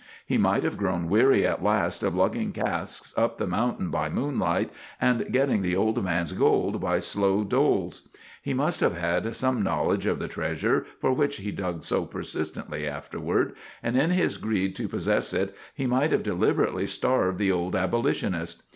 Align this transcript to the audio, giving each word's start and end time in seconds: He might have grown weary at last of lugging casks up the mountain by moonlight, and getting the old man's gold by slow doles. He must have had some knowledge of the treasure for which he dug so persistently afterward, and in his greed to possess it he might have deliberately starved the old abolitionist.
He 0.25 0.39
might 0.39 0.63
have 0.63 0.79
grown 0.79 1.09
weary 1.09 1.45
at 1.45 1.61
last 1.63 2.01
of 2.01 2.15
lugging 2.15 2.51
casks 2.53 3.13
up 3.15 3.37
the 3.37 3.45
mountain 3.45 3.91
by 3.91 4.09
moonlight, 4.09 4.71
and 4.99 5.31
getting 5.31 5.61
the 5.61 5.75
old 5.75 6.03
man's 6.03 6.31
gold 6.33 6.81
by 6.81 6.97
slow 6.97 7.43
doles. 7.43 8.09
He 8.41 8.55
must 8.55 8.79
have 8.79 8.97
had 8.97 9.35
some 9.35 9.61
knowledge 9.61 10.07
of 10.07 10.17
the 10.17 10.27
treasure 10.27 10.87
for 10.99 11.13
which 11.13 11.37
he 11.37 11.51
dug 11.51 11.83
so 11.83 12.05
persistently 12.07 12.87
afterward, 12.87 13.53
and 13.83 13.95
in 13.95 14.09
his 14.09 14.37
greed 14.37 14.75
to 14.77 14.87
possess 14.87 15.35
it 15.35 15.55
he 15.75 15.85
might 15.85 16.11
have 16.11 16.23
deliberately 16.23 16.87
starved 16.87 17.37
the 17.37 17.51
old 17.51 17.75
abolitionist. 17.75 18.63